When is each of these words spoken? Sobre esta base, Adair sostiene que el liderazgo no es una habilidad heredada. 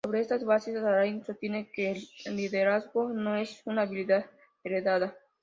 Sobre 0.03 0.21
esta 0.21 0.39
base, 0.43 0.75
Adair 0.75 1.23
sostiene 1.23 1.69
que 1.71 1.91
el 2.25 2.35
liderazgo 2.35 3.09
no 3.09 3.35
es 3.35 3.61
una 3.67 3.83
habilidad 3.83 4.25
heredada. 4.63 5.15